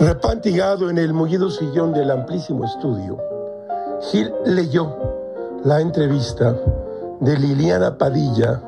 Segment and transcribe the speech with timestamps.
[0.00, 3.16] Afantigado en el mullido sillón del amplísimo estudio,
[4.10, 4.92] Gil leyó
[5.64, 6.56] la entrevista
[7.20, 8.60] de Liliana Padilla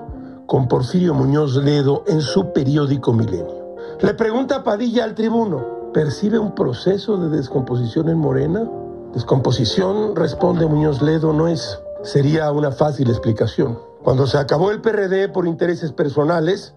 [0.46, 3.76] con Porfirio Muñoz Ledo en su periódico Milenio.
[4.00, 8.70] Le pregunta Padilla al tribuno, ¿percibe un proceso de descomposición en Morena?
[9.12, 11.80] Descomposición, responde Muñoz Ledo, no es.
[12.02, 13.78] Sería una fácil explicación.
[14.04, 16.74] Cuando se acabó el PRD por intereses personales,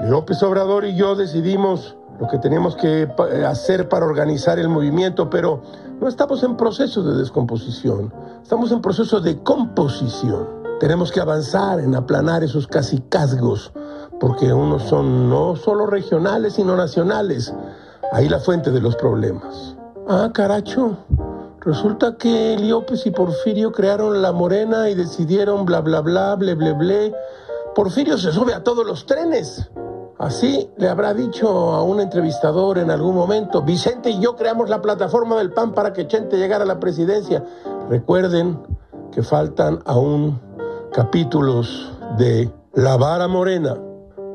[0.00, 3.08] López Obrador y yo decidimos lo que tenemos que
[3.46, 5.62] hacer para organizar el movimiento, pero
[6.00, 8.12] no estamos en proceso de descomposición,
[8.42, 10.62] estamos en proceso de composición.
[10.80, 13.72] Tenemos que avanzar en aplanar esos casicazgos,
[14.18, 17.54] porque unos son no solo regionales, sino nacionales.
[18.12, 19.76] Ahí la fuente de los problemas.
[20.08, 20.96] Ah, caracho.
[21.60, 26.72] Resulta que López y Porfirio crearon la Morena y decidieron bla bla bla, ble ble
[26.72, 27.14] ble.
[27.76, 29.70] Porfirio se sube a todos los trenes.
[30.22, 34.80] Así le habrá dicho a un entrevistador en algún momento, Vicente y yo creamos la
[34.80, 37.44] plataforma del PAN para que Chente llegara a la presidencia.
[37.90, 38.56] Recuerden
[39.10, 40.40] que faltan aún
[40.92, 43.76] capítulos de La Vara Morena.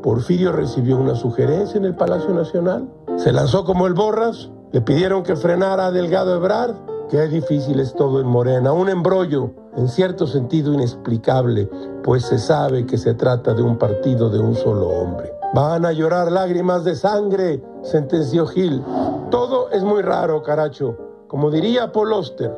[0.03, 5.23] Porfirio recibió una sugerencia en el Palacio Nacional, se lanzó como el Borras, le pidieron
[5.23, 6.75] que frenara a Delgado Ebrard,
[7.09, 11.69] Qué difícil es todo en Morena, un embrollo en cierto sentido inexplicable,
[12.03, 15.36] pues se sabe que se trata de un partido de un solo hombre.
[15.53, 18.83] Van a llorar lágrimas de sangre, sentenció Gil.
[19.31, 20.97] Todo es muy raro, caracho.
[21.27, 22.53] Como diría Paul Oster,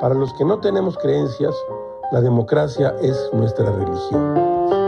[0.00, 1.54] para los que no tenemos creencias,
[2.12, 4.83] la democracia es nuestra religión.